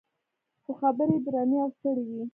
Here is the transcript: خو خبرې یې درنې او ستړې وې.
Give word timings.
خو 0.63 0.71
خبرې 0.79 1.15
یې 1.17 1.23
درنې 1.25 1.57
او 1.63 1.69
ستړې 1.75 2.03
وې. 2.09 2.23